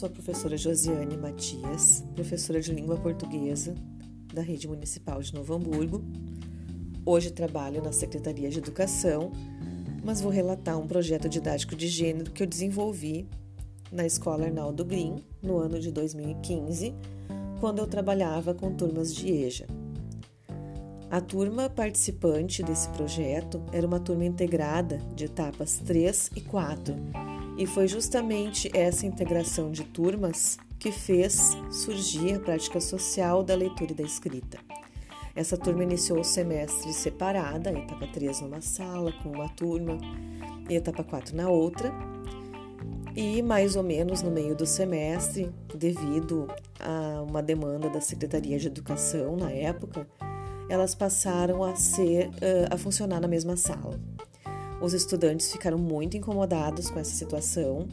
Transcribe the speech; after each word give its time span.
sou 0.00 0.06
a 0.06 0.12
professora 0.12 0.56
Josiane 0.56 1.14
Matias, 1.14 2.02
professora 2.14 2.58
de 2.58 2.72
língua 2.72 2.96
portuguesa 2.96 3.74
da 4.32 4.40
Rede 4.40 4.66
Municipal 4.66 5.20
de 5.20 5.34
Novo 5.34 5.52
Hamburgo. 5.52 6.02
Hoje 7.04 7.30
trabalho 7.30 7.82
na 7.82 7.92
Secretaria 7.92 8.48
de 8.48 8.56
Educação, 8.56 9.30
mas 10.02 10.22
vou 10.22 10.32
relatar 10.32 10.78
um 10.78 10.86
projeto 10.86 11.28
didático 11.28 11.76
de 11.76 11.86
gênero 11.86 12.30
que 12.30 12.42
eu 12.42 12.46
desenvolvi 12.46 13.28
na 13.92 14.06
Escola 14.06 14.46
Arnaldo 14.46 14.86
Green 14.86 15.16
no 15.42 15.58
ano 15.58 15.78
de 15.78 15.92
2015, 15.92 16.94
quando 17.60 17.80
eu 17.80 17.86
trabalhava 17.86 18.54
com 18.54 18.72
turmas 18.72 19.14
de 19.14 19.30
EJA. 19.30 19.66
A 21.10 21.20
turma 21.20 21.68
participante 21.68 22.62
desse 22.62 22.88
projeto 22.88 23.62
era 23.70 23.86
uma 23.86 24.00
turma 24.00 24.24
integrada 24.24 24.96
de 25.14 25.26
etapas 25.26 25.76
3 25.84 26.30
e 26.36 26.40
4 26.40 26.94
e 27.60 27.66
foi 27.66 27.86
justamente 27.86 28.70
essa 28.74 29.06
integração 29.06 29.70
de 29.70 29.84
turmas 29.84 30.56
que 30.78 30.90
fez 30.90 31.54
surgir 31.70 32.36
a 32.36 32.40
prática 32.40 32.80
social 32.80 33.42
da 33.42 33.54
leitura 33.54 33.92
e 33.92 33.94
da 33.94 34.02
escrita. 34.02 34.58
Essa 35.36 35.58
turma 35.58 35.82
iniciou 35.82 36.20
o 36.20 36.24
semestre 36.24 36.90
separada, 36.94 37.70
etapa 37.70 38.06
3 38.06 38.40
numa 38.40 38.62
sala 38.62 39.12
com 39.22 39.28
uma 39.32 39.46
turma 39.50 39.98
e 40.70 40.74
etapa 40.74 41.04
4 41.04 41.36
na 41.36 41.50
outra. 41.50 41.92
E 43.14 43.42
mais 43.42 43.76
ou 43.76 43.82
menos 43.82 44.22
no 44.22 44.30
meio 44.30 44.56
do 44.56 44.64
semestre, 44.64 45.52
devido 45.74 46.48
a 46.80 47.22
uma 47.28 47.42
demanda 47.42 47.90
da 47.90 48.00
Secretaria 48.00 48.58
de 48.58 48.68
Educação 48.68 49.36
na 49.36 49.50
época, 49.50 50.08
elas 50.70 50.94
passaram 50.94 51.62
a 51.62 51.76
ser 51.76 52.30
a 52.70 52.78
funcionar 52.78 53.20
na 53.20 53.28
mesma 53.28 53.54
sala. 53.54 54.00
Os 54.80 54.94
estudantes 54.94 55.52
ficaram 55.52 55.78
muito 55.78 56.16
incomodados 56.16 56.90
com 56.90 56.98
essa 56.98 57.12
situação 57.12 57.86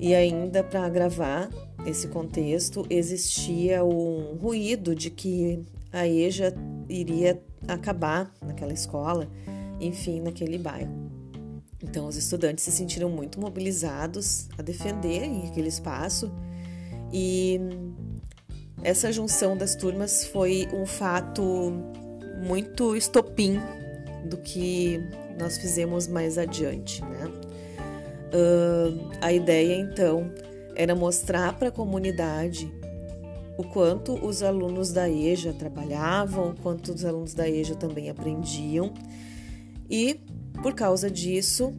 e 0.00 0.14
ainda 0.14 0.64
para 0.64 0.84
agravar 0.84 1.48
esse 1.86 2.08
contexto 2.08 2.84
existia 2.90 3.84
um 3.84 4.36
ruído 4.36 4.94
de 4.94 5.10
que 5.10 5.64
a 5.92 6.06
EJA 6.06 6.54
iria 6.88 7.40
acabar 7.68 8.32
naquela 8.42 8.72
escola, 8.72 9.28
enfim, 9.80 10.20
naquele 10.20 10.58
bairro. 10.58 11.10
Então 11.82 12.06
os 12.06 12.16
estudantes 12.16 12.64
se 12.64 12.72
sentiram 12.72 13.10
muito 13.10 13.40
mobilizados 13.40 14.48
a 14.58 14.62
defenderem 14.62 15.46
aquele 15.48 15.68
espaço 15.68 16.32
e 17.12 17.60
essa 18.82 19.12
junção 19.12 19.56
das 19.56 19.76
turmas 19.76 20.24
foi 20.24 20.66
um 20.72 20.86
fato 20.86 21.72
muito 22.44 22.96
estopim 22.96 23.60
do 24.28 24.36
que 24.38 25.00
nós 25.38 25.56
fizemos 25.58 26.06
mais 26.06 26.38
adiante, 26.38 27.02
né? 27.02 27.30
Uh, 28.34 29.10
a 29.20 29.32
ideia 29.32 29.76
então 29.76 30.32
era 30.74 30.94
mostrar 30.94 31.58
para 31.58 31.68
a 31.68 31.72
comunidade 31.72 32.72
o 33.58 33.64
quanto 33.64 34.14
os 34.24 34.42
alunos 34.42 34.90
da 34.90 35.08
EJA 35.08 35.52
trabalhavam, 35.52 36.50
o 36.50 36.56
quanto 36.56 36.92
os 36.92 37.04
alunos 37.04 37.34
da 37.34 37.48
EJA 37.48 37.74
também 37.74 38.08
aprendiam, 38.08 38.92
e 39.90 40.18
por 40.62 40.74
causa 40.74 41.10
disso 41.10 41.74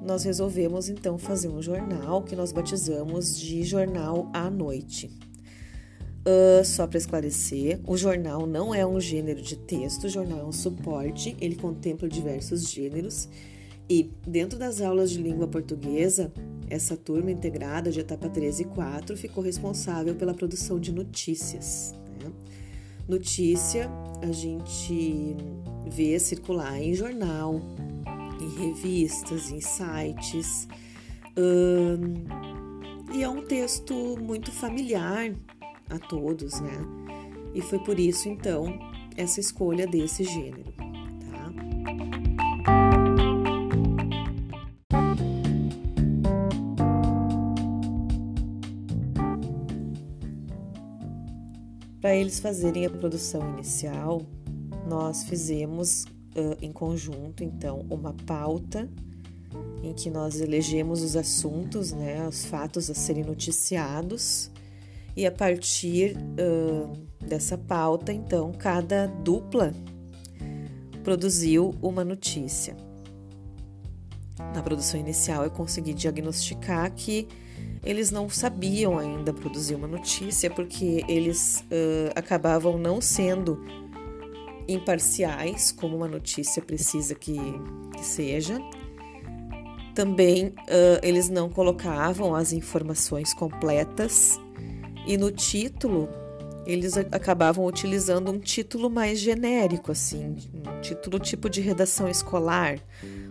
nós 0.00 0.24
resolvemos 0.24 0.88
então 0.88 1.18
fazer 1.18 1.48
um 1.48 1.60
jornal 1.60 2.22
que 2.22 2.34
nós 2.34 2.52
batizamos 2.52 3.38
de 3.38 3.62
Jornal 3.62 4.30
à 4.32 4.48
Noite. 4.48 5.10
Uh, 6.26 6.64
só 6.64 6.86
para 6.86 6.98
esclarecer, 6.98 7.80
o 7.86 7.96
jornal 7.96 8.46
não 8.46 8.74
é 8.74 8.84
um 8.84 9.00
gênero 9.00 9.40
de 9.40 9.56
texto, 9.56 10.04
o 10.04 10.08
jornal 10.08 10.40
é 10.40 10.44
um 10.44 10.52
suporte, 10.52 11.36
ele 11.40 11.56
contempla 11.56 12.08
diversos 12.08 12.68
gêneros 12.68 13.28
e, 13.88 14.10
dentro 14.26 14.58
das 14.58 14.82
aulas 14.82 15.10
de 15.10 15.22
língua 15.22 15.48
portuguesa, 15.48 16.30
essa 16.68 16.96
turma 16.96 17.30
integrada 17.30 17.90
de 17.90 18.00
etapa 18.00 18.28
13 18.28 18.62
e 18.62 18.66
4 18.66 19.16
ficou 19.16 19.42
responsável 19.42 20.14
pela 20.14 20.34
produção 20.34 20.78
de 20.78 20.92
notícias. 20.92 21.94
Né? 22.22 22.30
Notícia 23.08 23.90
a 24.20 24.30
gente 24.30 25.34
vê 25.90 26.18
circular 26.18 26.78
em 26.78 26.92
jornal, 26.94 27.58
em 28.38 28.66
revistas, 28.66 29.50
em 29.50 29.60
sites, 29.62 30.68
e 33.14 33.22
é 33.22 33.28
um 33.28 33.42
texto 33.42 33.94
muito 34.20 34.52
familiar 34.52 35.32
a 35.90 35.98
todos, 35.98 36.60
né? 36.60 36.78
E 37.54 37.60
foi 37.60 37.78
por 37.78 37.98
isso, 37.98 38.28
então, 38.28 38.78
essa 39.16 39.40
escolha 39.40 39.86
desse 39.86 40.24
gênero, 40.24 40.72
tá? 40.72 41.52
Para 52.00 52.14
eles 52.14 52.38
fazerem 52.38 52.86
a 52.86 52.90
produção 52.90 53.54
inicial, 53.54 54.22
nós 54.86 55.24
fizemos 55.24 56.04
uh, 56.04 56.56
em 56.62 56.72
conjunto, 56.72 57.42
então, 57.42 57.84
uma 57.90 58.14
pauta 58.26 58.88
em 59.82 59.92
que 59.92 60.10
nós 60.10 60.40
elegemos 60.40 61.02
os 61.02 61.16
assuntos, 61.16 61.92
né, 61.92 62.26
os 62.26 62.44
fatos 62.44 62.90
a 62.90 62.94
serem 62.94 63.24
noticiados 63.24 64.50
e 65.18 65.26
a 65.26 65.32
partir 65.32 66.16
uh, 66.16 66.92
dessa 67.20 67.58
pauta, 67.58 68.12
então, 68.12 68.52
cada 68.52 69.08
dupla 69.08 69.74
produziu 71.02 71.74
uma 71.82 72.04
notícia. 72.04 72.76
Na 74.54 74.62
produção 74.62 75.00
inicial, 75.00 75.42
eu 75.42 75.50
consegui 75.50 75.92
diagnosticar 75.92 76.94
que 76.94 77.26
eles 77.82 78.12
não 78.12 78.30
sabiam 78.30 78.96
ainda 78.96 79.32
produzir 79.32 79.74
uma 79.74 79.88
notícia 79.88 80.48
porque 80.48 81.04
eles 81.08 81.64
uh, 81.64 82.12
acabavam 82.14 82.78
não 82.78 83.00
sendo 83.00 83.60
imparciais, 84.68 85.72
como 85.72 85.96
uma 85.96 86.06
notícia 86.06 86.62
precisa 86.62 87.16
que, 87.16 87.36
que 87.96 88.04
seja. 88.04 88.56
Também 89.96 90.46
uh, 90.46 90.54
eles 91.02 91.28
não 91.28 91.48
colocavam 91.48 92.36
as 92.36 92.52
informações 92.52 93.34
completas 93.34 94.38
e 95.08 95.16
no 95.16 95.32
título, 95.32 96.06
eles 96.66 96.98
acabavam 96.98 97.64
utilizando 97.64 98.30
um 98.30 98.38
título 98.38 98.90
mais 98.90 99.18
genérico, 99.18 99.90
assim, 99.90 100.36
um 100.52 100.80
título 100.82 101.18
tipo 101.18 101.48
de 101.48 101.62
redação 101.62 102.10
escolar, 102.10 102.78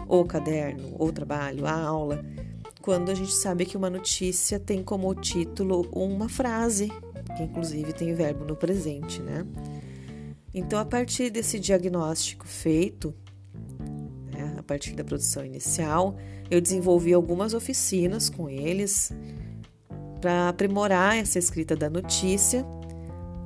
ou 0.07 0.25
caderno, 0.25 0.95
ou 0.97 1.11
trabalho, 1.11 1.67
aula, 1.67 2.25
quando 2.81 3.11
a 3.11 3.13
gente 3.13 3.31
sabe 3.31 3.63
que 3.63 3.77
uma 3.77 3.91
notícia 3.91 4.59
tem 4.59 4.81
como 4.81 5.13
título 5.13 5.88
uma 5.91 6.27
frase, 6.27 6.91
que 7.35 7.43
inclusive 7.43 7.94
tem 7.94 8.11
verbo 8.15 8.44
no 8.44 8.55
presente, 8.55 9.21
né? 9.21 9.45
Então, 10.51 10.79
a 10.79 10.85
partir 10.85 11.29
desse 11.29 11.59
diagnóstico 11.59 12.47
feito, 12.47 13.13
né, 14.33 14.55
a 14.57 14.63
partir 14.63 14.95
da 14.95 15.03
produção 15.03 15.45
inicial, 15.45 16.17
eu 16.49 16.59
desenvolvi 16.59 17.13
algumas 17.13 17.53
oficinas 17.53 18.31
com 18.31 18.49
eles 18.49 19.11
para 20.19 20.50
aprimorar 20.50 21.17
essa 21.17 21.38
escrita 21.39 21.75
da 21.75 21.89
notícia, 21.89 22.66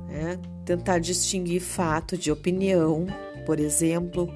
né? 0.08 0.38
tentar 0.64 0.98
distinguir 0.98 1.60
fato 1.60 2.16
de 2.16 2.30
opinião, 2.30 3.06
por 3.44 3.58
exemplo, 3.58 4.28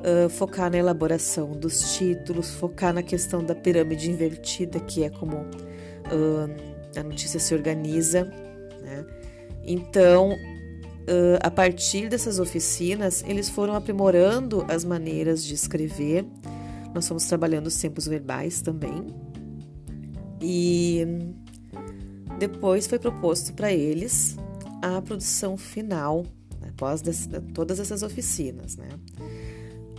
uh, 0.00 0.28
focar 0.28 0.70
na 0.70 0.78
elaboração 0.78 1.52
dos 1.52 1.96
títulos, 1.96 2.50
focar 2.50 2.92
na 2.92 3.02
questão 3.02 3.44
da 3.44 3.54
pirâmide 3.54 4.10
invertida, 4.10 4.80
que 4.80 5.02
é 5.02 5.10
como 5.10 5.36
uh, 5.36 6.98
a 6.98 7.02
notícia 7.02 7.40
se 7.40 7.54
organiza. 7.54 8.24
Né? 8.82 9.04
Então, 9.64 10.32
uh, 10.32 11.38
a 11.42 11.50
partir 11.50 12.08
dessas 12.08 12.38
oficinas, 12.38 13.24
eles 13.26 13.48
foram 13.48 13.74
aprimorando 13.74 14.64
as 14.68 14.84
maneiras 14.84 15.44
de 15.44 15.54
escrever. 15.54 16.24
Nós 16.94 17.06
fomos 17.06 17.24
trabalhando 17.26 17.66
os 17.66 17.76
tempos 17.76 18.06
verbais 18.06 18.60
também, 18.60 19.06
e 20.40 21.06
depois 22.38 22.86
foi 22.86 22.98
proposto 22.98 23.52
para 23.52 23.72
eles 23.72 24.36
a 24.82 25.00
produção 25.02 25.56
final, 25.56 26.24
né, 26.60 26.68
após 26.70 27.02
todas 27.52 27.78
essas 27.78 28.02
oficinas. 28.02 28.76
Né? 28.76 28.88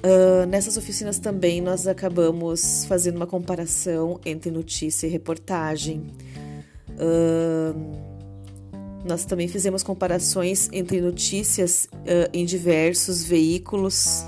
Uh, 0.04 0.48
nessas 0.48 0.78
oficinas 0.78 1.20
também 1.20 1.62
nós 1.62 1.86
acabamos 1.86 2.86
fazendo 2.86 3.18
uma 3.18 3.28
comparação 3.28 4.20
entre 4.26 4.50
notícia 4.50 5.06
e 5.06 5.10
reportagem. 5.10 6.08
Uh, 6.90 8.12
nós 9.06 9.26
também 9.26 9.48
fizemos 9.48 9.84
comparações 9.84 10.70
entre 10.72 11.02
notícias 11.02 11.88
uh, 11.94 12.30
em 12.34 12.46
diversos 12.46 13.24
veículos, 13.24 14.24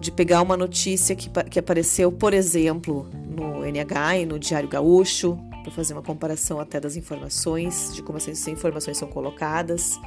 de 0.00 0.10
pegar 0.12 0.42
uma 0.42 0.56
notícia 0.56 1.16
que, 1.16 1.30
que 1.48 1.58
apareceu, 1.58 2.12
por 2.12 2.34
exemplo, 2.34 3.08
no 3.34 3.64
NH 3.64 4.18
e 4.20 4.26
no 4.26 4.38
Diário 4.38 4.68
Gaúcho, 4.68 5.38
para 5.62 5.72
fazer 5.72 5.92
uma 5.94 6.02
comparação 6.02 6.60
até 6.60 6.78
das 6.78 6.96
informações, 6.96 7.92
de 7.94 8.02
como 8.02 8.18
essas 8.18 8.46
informações 8.48 8.96
são 8.96 9.08
colocadas. 9.08 9.98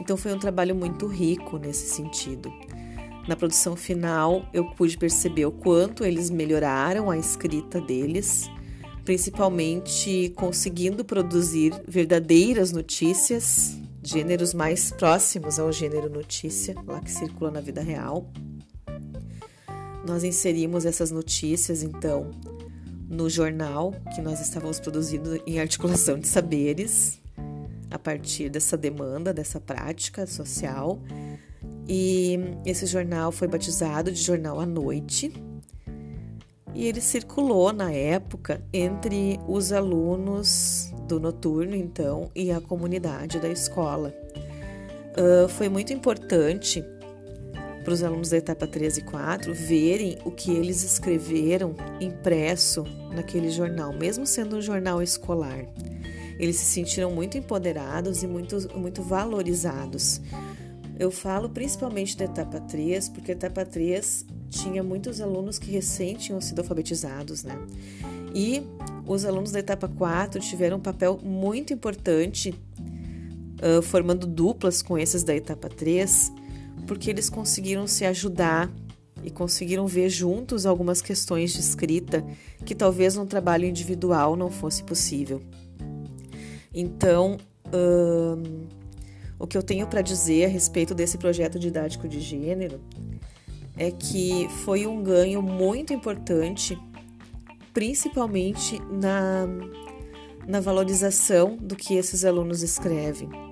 Então 0.00 0.16
foi 0.16 0.32
um 0.32 0.38
trabalho 0.38 0.74
muito 0.74 1.06
rico 1.06 1.58
nesse 1.58 1.88
sentido. 1.88 2.52
Na 3.28 3.36
produção 3.36 3.76
final, 3.76 4.44
eu 4.52 4.64
pude 4.64 4.96
perceber 4.96 5.44
o 5.44 5.52
quanto 5.52 6.04
eles 6.04 6.30
melhoraram 6.30 7.10
a 7.10 7.18
escrita 7.18 7.80
deles, 7.80 8.50
principalmente 9.04 10.32
conseguindo 10.36 11.04
produzir 11.04 11.72
verdadeiras 11.86 12.72
notícias, 12.72 13.76
gêneros 14.02 14.54
mais 14.54 14.90
próximos 14.90 15.58
ao 15.58 15.70
gênero 15.70 16.08
notícia, 16.08 16.74
lá 16.86 17.00
que 17.00 17.10
circula 17.10 17.50
na 17.50 17.60
vida 17.60 17.82
real. 17.82 18.30
Nós 20.06 20.24
inserimos 20.24 20.84
essas 20.86 21.10
notícias, 21.10 21.82
então, 21.82 22.30
no 23.08 23.28
jornal 23.28 23.94
que 24.14 24.22
nós 24.22 24.40
estávamos 24.40 24.80
produzindo 24.80 25.42
em 25.46 25.60
articulação 25.60 26.18
de 26.18 26.26
saberes, 26.26 27.20
a 27.90 27.98
partir 27.98 28.48
dessa 28.48 28.76
demanda, 28.76 29.34
dessa 29.34 29.60
prática 29.60 30.26
social. 30.26 31.00
E 31.88 32.38
esse 32.64 32.86
jornal 32.86 33.32
foi 33.32 33.48
batizado 33.48 34.12
de 34.12 34.22
Jornal 34.22 34.60
à 34.60 34.66
Noite. 34.66 35.32
E 36.72 36.86
ele 36.86 37.00
circulou 37.00 37.72
na 37.72 37.90
época 37.90 38.62
entre 38.72 39.40
os 39.48 39.72
alunos 39.72 40.94
do 41.08 41.18
noturno, 41.18 41.74
então, 41.74 42.30
e 42.32 42.52
a 42.52 42.60
comunidade 42.60 43.40
da 43.40 43.48
escola. 43.48 44.14
Uh, 45.18 45.48
foi 45.48 45.68
muito 45.68 45.92
importante 45.92 46.84
para 47.84 47.94
os 47.94 48.02
alunos 48.02 48.30
da 48.30 48.36
etapa 48.36 48.66
3 48.66 48.98
e 48.98 49.02
4 49.02 49.54
verem 49.54 50.18
o 50.24 50.30
que 50.30 50.50
eles 50.50 50.82
escreveram 50.84 51.74
impresso 52.00 52.84
naquele 53.14 53.50
jornal, 53.50 53.92
mesmo 53.92 54.26
sendo 54.26 54.56
um 54.56 54.62
jornal 54.62 55.02
escolar. 55.02 55.64
Eles 56.38 56.56
se 56.56 56.64
sentiram 56.64 57.10
muito 57.10 57.36
empoderados 57.36 58.22
e 58.22 58.26
muito, 58.26 58.56
muito 58.76 59.02
valorizados. 59.02 60.20
Eu 60.98 61.10
falo 61.10 61.48
principalmente 61.48 62.16
da 62.16 62.24
etapa 62.26 62.60
3, 62.60 63.08
porque 63.10 63.32
a 63.32 63.34
etapa 63.34 63.64
3 63.64 64.26
tinha 64.50 64.82
muitos 64.82 65.20
alunos 65.20 65.58
que 65.58 65.70
recém 65.70 66.14
tinham 66.14 66.40
sido 66.40 66.60
alfabetizados, 66.60 67.44
né? 67.44 67.58
E 68.34 68.62
os 69.06 69.24
alunos 69.24 69.50
da 69.50 69.58
etapa 69.58 69.88
4 69.88 70.40
tiveram 70.40 70.76
um 70.76 70.80
papel 70.80 71.18
muito 71.22 71.72
importante, 71.72 72.54
uh, 73.62 73.82
formando 73.82 74.26
duplas 74.26 74.82
com 74.82 74.98
esses 74.98 75.22
da 75.22 75.34
etapa 75.34 75.68
3, 75.68 76.32
porque 76.86 77.10
eles 77.10 77.28
conseguiram 77.28 77.86
se 77.86 78.04
ajudar 78.04 78.70
e 79.22 79.30
conseguiram 79.30 79.86
ver 79.86 80.08
juntos 80.08 80.66
algumas 80.66 81.02
questões 81.02 81.52
de 81.52 81.60
escrita 81.60 82.24
que 82.64 82.74
talvez 82.74 83.16
num 83.16 83.26
trabalho 83.26 83.66
individual 83.66 84.36
não 84.36 84.50
fosse 84.50 84.82
possível. 84.82 85.42
Então, 86.72 87.36
hum, 87.74 88.66
o 89.38 89.46
que 89.46 89.56
eu 89.56 89.62
tenho 89.62 89.86
para 89.86 90.02
dizer 90.02 90.44
a 90.44 90.48
respeito 90.48 90.94
desse 90.94 91.18
projeto 91.18 91.58
didático 91.58 92.08
de 92.08 92.20
gênero 92.20 92.80
é 93.76 93.90
que 93.90 94.48
foi 94.64 94.86
um 94.86 95.02
ganho 95.02 95.42
muito 95.42 95.92
importante, 95.92 96.78
principalmente 97.72 98.80
na, 98.90 99.46
na 100.46 100.60
valorização 100.60 101.56
do 101.56 101.74
que 101.74 101.94
esses 101.94 102.24
alunos 102.24 102.62
escrevem. 102.62 103.49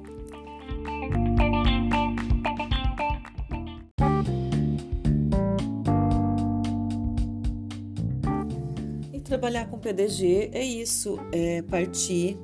Trabalhar 9.28 9.68
com 9.68 9.78
PDG 9.78 10.50
é 10.54 10.64
isso, 10.64 11.18
é 11.30 11.60
partir 11.60 12.38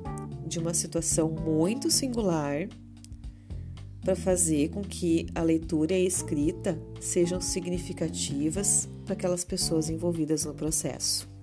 de 0.45 0.59
uma 0.59 0.71
situação 0.71 1.31
muito 1.31 1.89
singular 1.89 2.69
para 4.01 4.15
fazer 4.15 4.69
com 4.69 4.83
que 4.83 5.25
a 5.33 5.41
leitura 5.41 5.93
e 5.93 6.03
a 6.03 6.07
escrita 6.07 6.79
sejam 7.01 7.41
significativas 7.41 8.87
para 9.03 9.13
aquelas 9.13 9.43
pessoas 9.43 9.89
envolvidas 9.89 10.45
no 10.45 10.53
processo. 10.53 11.34